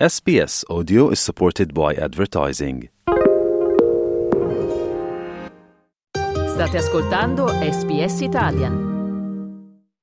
[0.00, 2.88] SBS Audio is supported by advertising.
[6.54, 8.93] State ascoltando SBS Italian.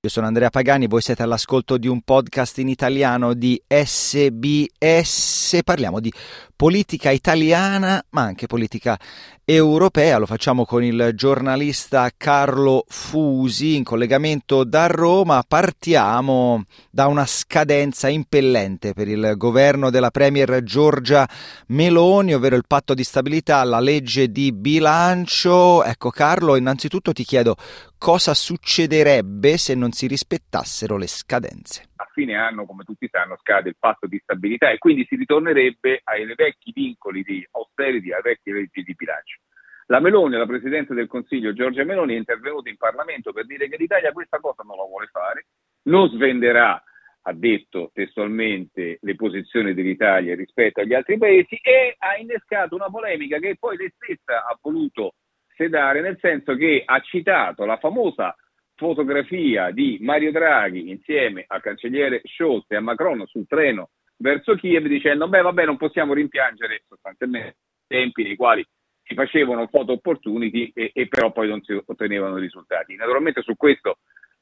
[0.03, 5.59] Io sono Andrea Pagani, voi siete all'ascolto di un podcast in italiano di SBS.
[5.63, 6.11] Parliamo di
[6.55, 8.99] politica italiana, ma anche politica
[9.45, 10.17] europea.
[10.17, 15.43] Lo facciamo con il giornalista Carlo Fusi in collegamento da Roma.
[15.47, 21.29] Partiamo da una scadenza impellente per il governo della Premier Giorgia
[21.67, 25.83] Meloni, ovvero il patto di stabilità, la legge di bilancio.
[25.83, 27.55] Ecco Carlo, innanzitutto ti chiedo
[28.01, 31.91] cosa succederebbe se non si rispettassero le scadenze.
[31.97, 36.01] A fine anno, come tutti sanno, scade il patto di stabilità e quindi si ritornerebbe
[36.05, 39.41] ai vecchi vincoli di austerity, ai vecchi leggi di bilancio.
[39.85, 43.77] La Meloni, la Presidente del Consiglio Giorgia Meloni, è intervenuta in Parlamento per dire che
[43.77, 45.45] l'Italia questa cosa non la vuole fare,
[45.83, 46.81] non svenderà,
[47.21, 53.37] ha detto testualmente, le posizioni dell'Italia rispetto agli altri paesi e ha innescato una polemica
[53.37, 55.13] che poi lei stessa ha voluto
[55.61, 58.35] sedare, nel senso che ha citato la famosa
[58.75, 64.87] fotografia di Mario Draghi insieme al cancelliere Scholz e a Macron sul treno verso Kiev
[64.87, 68.65] dicendo beh vabbè non possiamo rimpiangere sostanzialmente i tempi nei quali
[69.03, 72.95] si facevano foto opportunity e, e, però poi non si ottenevano risultati.
[72.95, 73.99] Naturalmente su questo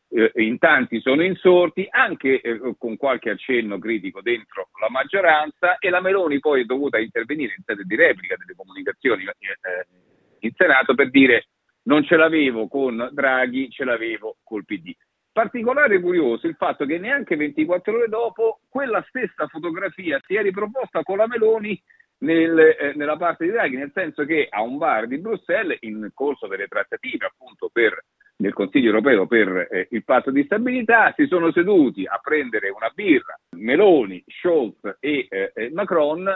[0.09, 5.89] eh, in tanti sono insorti, anche eh, con qualche accenno critico dentro la maggioranza e
[5.89, 10.08] la Meloni poi è dovuta intervenire in sede di replica delle comunicazioni eh,
[10.41, 11.47] in Senato per dire
[11.83, 14.93] non ce l'avevo con Draghi, ce l'avevo col PD.
[15.31, 21.03] Particolare curioso il fatto che neanche 24 ore dopo quella stessa fotografia si è riproposta
[21.03, 21.81] con la Meloni
[22.19, 26.09] nel, eh, nella parte di Draghi, nel senso che a un bar di Bruxelles, in
[26.13, 28.03] corso delle trattative appunto per,
[28.37, 32.91] nel Consiglio europeo per eh, il patto di stabilità, si sono seduti a prendere una
[32.93, 36.27] birra Meloni, Scholz e eh, Macron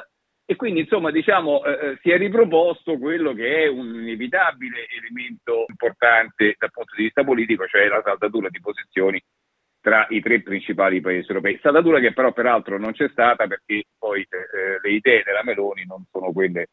[0.46, 5.66] e quindi insomma diciamo eh, eh, si è riproposto quello che è un inevitabile elemento
[5.68, 9.22] importante dal punto di vista politico, cioè la saldatura di posizioni
[9.80, 11.60] tra i tre principali paesi europei.
[11.62, 15.86] Saldatura che però peraltro non c'è stata perché poi eh, eh le idee della Meloni
[15.86, 16.68] non sono quelle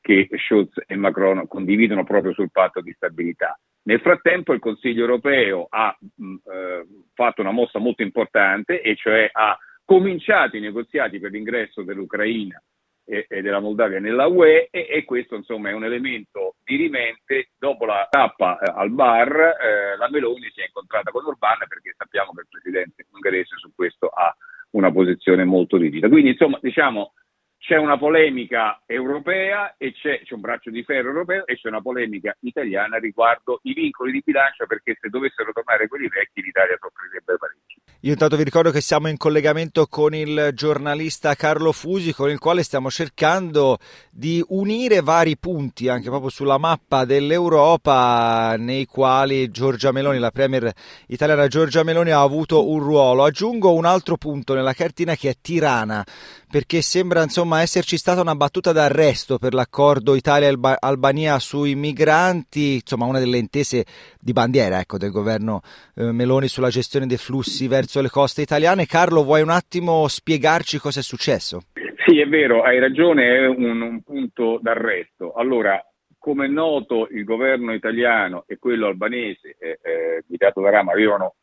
[0.00, 3.58] che Schulz e Macron condividono proprio sul patto di stabilità.
[3.82, 9.28] Nel frattempo il Consiglio europeo ha mh, eh, fatto una mossa molto importante e cioè
[9.30, 12.62] ha cominciato i negoziati per l'ingresso dell'Ucraina
[13.10, 17.50] e, della Moldavia nella UE e, e, questo insomma è un elemento dirimente.
[17.58, 21.94] Dopo la tappa eh, al bar eh, la Meloni si è incontrata con Orban perché
[21.96, 24.34] sappiamo che il presidente ungherese su questo ha
[24.70, 26.08] una posizione molto rigida.
[26.08, 27.14] Quindi insomma diciamo
[27.58, 31.82] c'è una polemica europea e c'è, c'è, un braccio di ferro europeo e c'è una
[31.82, 37.36] polemica italiana riguardo i vincoli di bilancio perché se dovessero tornare quelli vecchi l'Italia soffrirebbe
[37.36, 37.79] parecchio.
[38.02, 42.38] Io intanto vi ricordo che siamo in collegamento con il giornalista Carlo Fusi con il
[42.38, 43.76] quale stiamo cercando
[44.10, 50.72] di unire vari punti anche proprio sulla mappa dell'Europa nei quali Giorgia Meloni, la premier
[51.08, 53.22] italiana Giorgia Meloni ha avuto un ruolo.
[53.22, 56.02] Aggiungo un altro punto nella cartina che è Tirana
[56.50, 63.20] perché sembra insomma esserci stata una battuta d'arresto per l'accordo Italia-Albania sui migranti, insomma una
[63.20, 63.84] delle intese
[64.18, 65.60] di bandiera ecco, del governo
[65.94, 68.86] eh, Meloni sulla gestione dei flussi verso le coste italiane.
[68.86, 71.62] Carlo, vuoi un attimo spiegarci cosa è successo?
[72.06, 75.32] Sì, è vero, hai ragione, è un, un punto d'arresto.
[75.32, 75.84] Allora,
[76.16, 81.34] come è noto, il governo italiano e quello albanese, eh, eh, guidato da Rama, avevano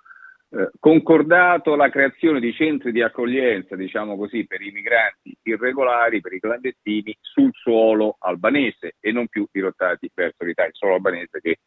[0.50, 6.34] eh, concordato la creazione di centri di accoglienza, diciamo così, per i migranti irregolari, per
[6.34, 11.58] i clandestini, sul suolo albanese e non più dirottati verso l'Italia, il suolo albanese che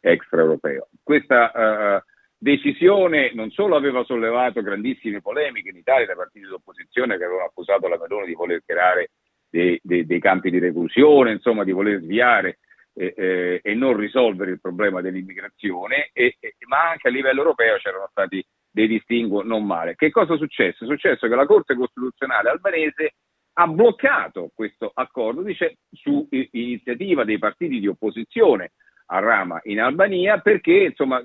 [0.00, 0.88] è extraeuropeo.
[1.02, 2.09] Questa uh,
[2.42, 7.86] decisione non solo aveva sollevato grandissime polemiche in Italia da partiti d'opposizione che avevano accusato
[7.86, 9.10] la Meloni di voler creare
[9.50, 12.58] dei, dei, dei campi di reclusione, insomma di voler sviare
[12.94, 17.76] eh, eh, e non risolvere il problema dell'immigrazione, e, e, ma anche a livello europeo
[17.76, 19.94] c'erano stati dei distinguo non male.
[19.94, 20.84] Che cosa è successo?
[20.84, 23.16] È successo che la Corte Costituzionale albanese
[23.54, 28.72] ha bloccato questo accordo, dice, su iniziativa dei partiti di opposizione
[29.12, 31.24] a Rama in Albania perché insomma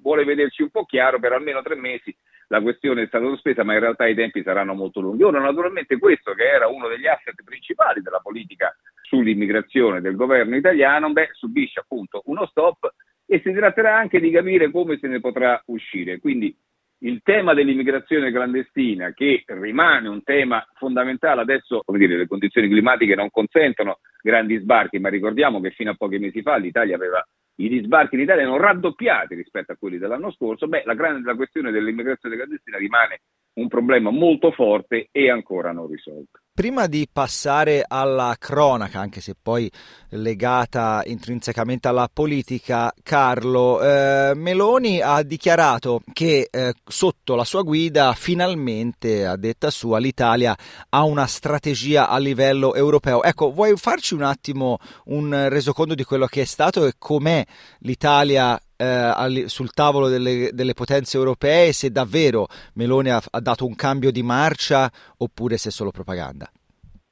[0.00, 2.14] vuole vederci un po' chiaro per almeno tre mesi
[2.48, 5.22] la questione è stata sospesa ma in realtà i tempi saranno molto lunghi.
[5.22, 11.10] Ora naturalmente questo che era uno degli asset principali della politica sull'immigrazione del governo italiano,
[11.10, 12.92] beh, subisce appunto uno stop
[13.24, 16.18] e si tratterà anche di capire come se ne potrà uscire.
[16.18, 16.54] Quindi
[17.02, 23.14] il tema dell'immigrazione clandestina, che rimane un tema fondamentale, adesso come dire, le condizioni climatiche
[23.14, 27.24] non consentono grandi sbarchi, ma ricordiamo che fino a pochi mesi fa l'Italia aveva
[27.56, 31.36] i sbarchi in Italia erano raddoppiati rispetto a quelli dell'anno scorso, beh, la, grande, la
[31.36, 33.20] questione dell'immigrazione clandestina rimane
[33.54, 36.40] un problema molto forte e ancora non risolto.
[36.54, 39.70] Prima di passare alla cronaca, anche se poi
[40.10, 48.12] legata intrinsecamente alla politica, Carlo, eh, Meloni ha dichiarato che eh, sotto la sua guida
[48.12, 50.54] finalmente, a detta sua, l'Italia
[50.90, 53.22] ha una strategia a livello europeo.
[53.22, 54.76] Ecco, vuoi farci un attimo
[55.06, 57.42] un resoconto di quello che è stato e com'è
[57.78, 63.76] l'Italia eh, sul tavolo delle, delle, potenze europee se davvero Meloni ha, ha, dato un
[63.76, 66.50] cambio di marcia oppure se è solo propaganda.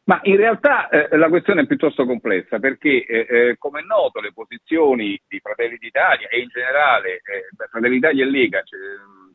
[0.04, 4.20] Ma in realtà eh, la questione è piuttosto complessa perché, eh, eh come è noto,
[4.20, 8.80] le posizioni di Fratelli d'Italia e in generale eh, Fratelli d'Italia e Lega, cioè,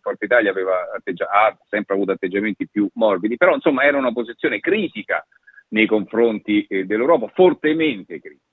[0.01, 0.53] Forza Italia
[0.95, 5.25] atteggia- ha sempre avuto atteggiamenti più morbidi, però insomma era una posizione critica
[5.69, 8.44] nei confronti eh, dell'Europa, fortemente critica.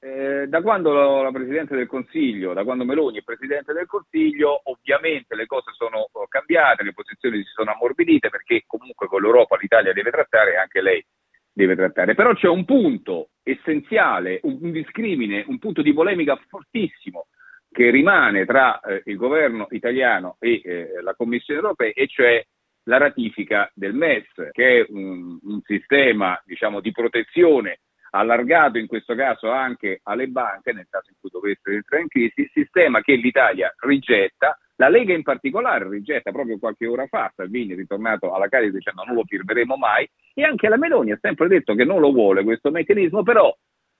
[0.00, 4.60] Eh, da quando la, la Presidente del Consiglio, da quando Meloni è Presidente del Consiglio,
[4.64, 9.92] ovviamente le cose sono cambiate, le posizioni si sono ammorbidite perché comunque con l'Europa l'Italia
[9.92, 11.04] deve trattare e anche lei
[11.52, 12.14] deve trattare.
[12.14, 17.26] Però c'è un punto essenziale, un, un discrimine, un punto di polemica fortissimo
[17.70, 22.44] che rimane tra eh, il governo italiano e eh, la Commissione europea e cioè
[22.84, 27.80] la ratifica del MES, che è un, un sistema diciamo, di protezione
[28.10, 32.50] allargato in questo caso anche alle banche nel caso in cui dovessero entrare in crisi,
[32.52, 37.76] sistema che l'Italia rigetta, la Lega in particolare rigetta proprio qualche ora fa, Salvini è
[37.76, 41.74] ritornato alla carica dicendo non lo firmeremo mai e anche la Meloni ha sempre detto
[41.74, 43.54] che non lo vuole questo meccanismo, però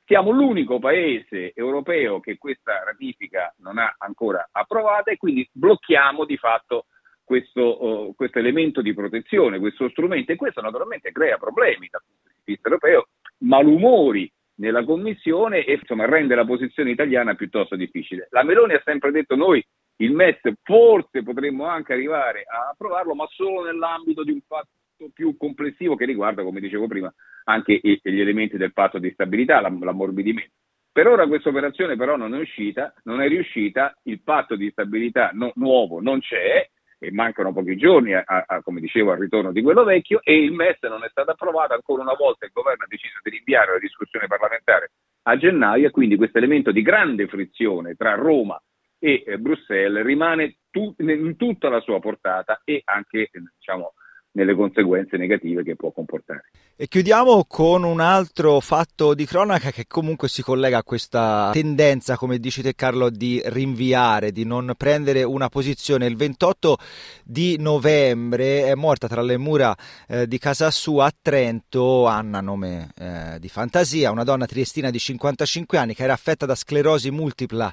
[0.04, 6.38] siamo l'unico paese europeo che questa ratifica non ha ancora approvata e quindi blocchiamo di
[6.38, 6.86] fatto
[7.24, 12.22] questo, uh, questo elemento di protezione, questo strumento e questo naturalmente crea problemi dal punto
[12.24, 18.28] di vista europeo malumori nella Commissione e insomma, rende la posizione italiana piuttosto difficile.
[18.30, 19.64] La Meloni ha sempre detto noi
[20.00, 24.68] il MES forse potremmo anche arrivare a approvarlo, ma solo nell'ambito di un patto
[25.12, 27.12] più complessivo che riguarda, come dicevo prima,
[27.44, 30.52] anche gli elementi del patto di stabilità, l'ammorbidimento.
[30.90, 35.30] Per ora questa operazione però non è uscita, non è riuscita, il patto di stabilità
[35.32, 36.68] no, nuovo non c'è,
[36.98, 40.52] e mancano pochi giorni, a, a, come dicevo, al ritorno di quello vecchio e il
[40.52, 43.78] MES non è stato approvato, ancora una volta il governo ha deciso di rinviare la
[43.78, 44.90] discussione parlamentare
[45.22, 45.86] a gennaio.
[45.86, 48.60] E quindi questo elemento di grande frizione tra Roma
[48.98, 53.94] e eh, Bruxelles rimane tu, in tutta la sua portata e anche diciamo,
[54.32, 56.50] nelle conseguenze negative che può comportare.
[56.76, 62.16] E chiudiamo con un altro fatto di cronaca che comunque si collega a questa tendenza,
[62.16, 66.06] come dici te Carlo, di rinviare, di non prendere una posizione.
[66.06, 66.78] Il 28
[67.24, 69.74] di novembre è morta tra le mura
[70.06, 74.98] eh, di casa sua a Trento Anna, nome eh, di fantasia, una donna triestina di
[74.98, 77.72] 55 anni che era affetta da sclerosi multipla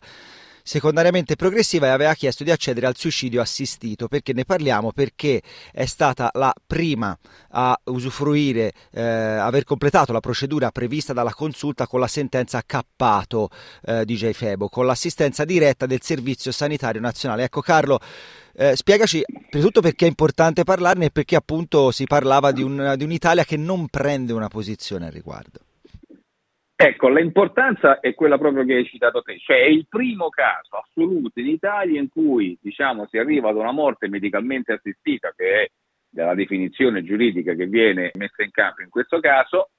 [0.68, 4.08] secondariamente progressiva e aveva chiesto di accedere al suicidio assistito.
[4.08, 4.92] Perché ne parliamo?
[4.92, 7.16] Perché è stata la prima
[7.52, 13.50] a usufruire, eh, aver completato la procedura prevista dalla consulta con la sentenza cappato
[13.84, 14.32] eh, di J.
[14.32, 17.44] Febo, con l'assistenza diretta del Servizio Sanitario Nazionale.
[17.44, 18.00] Ecco Carlo,
[18.56, 22.64] eh, spiegaci prima di tutto perché è importante parlarne e perché appunto si parlava di,
[22.64, 25.60] un, di un'Italia che non prende una posizione al riguardo.
[26.78, 31.40] Ecco, l'importanza è quella proprio che hai citato te, cioè è il primo caso assoluto
[31.40, 35.68] in Italia in cui diciamo, si arriva ad una morte medicalmente assistita, che è
[36.10, 39.70] della definizione giuridica che viene messa in campo in questo caso,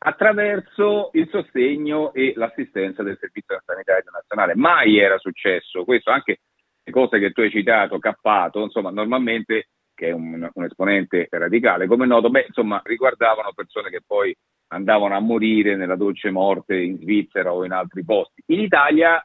[0.00, 4.54] attraverso il sostegno e l'assistenza del Servizio Sanitario Nazionale.
[4.54, 6.40] Mai era successo questo, anche
[6.84, 11.86] le cose che tu hai citato, Cappato, insomma, normalmente, che è un, un esponente radicale,
[11.86, 14.36] come è noto, beh, insomma, riguardavano persone che poi
[14.68, 18.42] andavano a morire nella dolce morte in Svizzera o in altri posti.
[18.46, 19.22] In Italia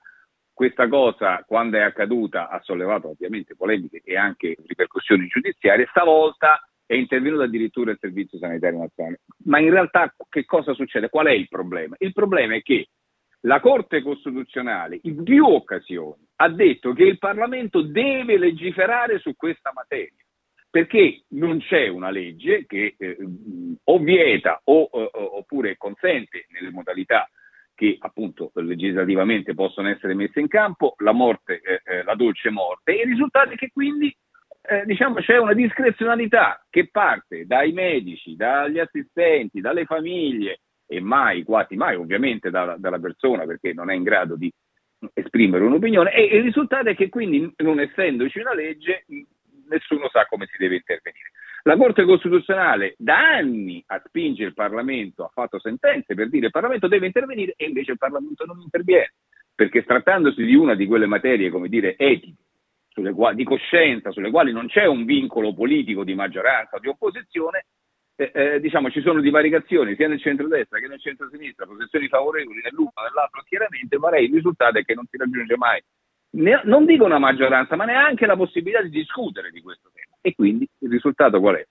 [0.53, 5.87] questa cosa, quando è accaduta, ha sollevato ovviamente polemiche e anche ripercussioni giudiziarie.
[5.89, 9.21] Stavolta è intervenuto addirittura il Servizio Sanitario Nazionale.
[9.45, 11.09] Ma in realtà che cosa succede?
[11.09, 11.95] Qual è il problema?
[11.99, 12.89] Il problema è che
[13.41, 19.71] la Corte Costituzionale in più occasioni ha detto che il Parlamento deve legiferare su questa
[19.73, 20.22] materia
[20.73, 23.17] perché non c'è una legge che eh,
[23.83, 27.29] o vieta o, o, oppure consente nelle modalità
[27.75, 32.97] che appunto legislativamente possono essere messe in campo la morte, eh, eh, la dolce morte.
[32.97, 34.11] E il risultato è che quindi
[34.63, 41.43] eh, diciamo c'è una discrezionalità che parte dai medici, dagli assistenti, dalle famiglie e mai,
[41.43, 44.51] quasi mai ovviamente da, dalla persona perché non è in grado di
[45.13, 49.05] esprimere un'opinione e il risultato è che quindi non essendoci una legge
[49.69, 51.31] nessuno sa come si deve intervenire.
[51.63, 56.51] La Corte Costituzionale da anni spinge il Parlamento, ha fatto sentenze per dire che il
[56.51, 59.13] Parlamento deve intervenire e invece il Parlamento non interviene,
[59.55, 62.35] perché trattandosi di una di quelle materie, come dire, etiche,
[63.15, 67.65] quali, di coscienza, sulle quali non c'è un vincolo politico di maggioranza o di opposizione,
[68.15, 72.91] eh, eh, diciamo, ci sono divaricazioni sia nel centro-destra che nel centro-sinistra, posizioni favorevoli nell'uno
[72.97, 75.81] e nell'altro schieramento, ma il risultato è che non si raggiunge mai,
[76.33, 80.17] ne, non dico una maggioranza, ma neanche la possibilità di discutere di questo tema.
[80.21, 81.67] E quindi il risultato qual è?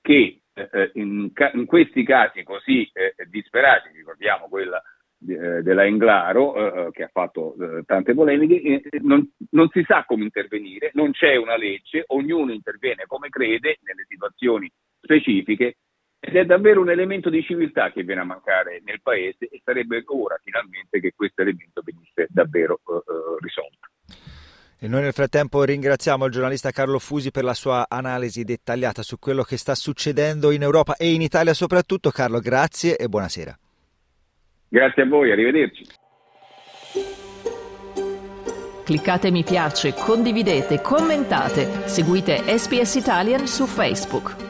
[0.00, 4.82] Che eh, eh in, in, questi casi così eh, disperati, ricordiamo quella
[5.26, 7.54] eh, della Englaro, che ha fatto
[7.86, 13.30] tante polemiche, non, non si sa come intervenire, non c'è una legge, ognuno interviene come
[13.30, 14.70] crede nelle situazioni
[15.00, 15.76] specifiche
[16.20, 20.02] ed è davvero un elemento di civiltà che viene a mancare nel paese e sarebbe
[20.06, 22.80] ora finalmente che questo elemento venisse davvero
[23.40, 23.73] risolto.
[24.78, 29.18] E noi nel frattempo ringraziamo il giornalista Carlo Fusi per la sua analisi dettagliata su
[29.18, 32.10] quello che sta succedendo in Europa e in Italia soprattutto.
[32.10, 33.58] Carlo, grazie e buonasera.
[34.68, 35.86] Grazie a voi, arrivederci.
[38.84, 44.43] Cliccate mi piace, condividete, commentate, seguite SPS Italian su Facebook.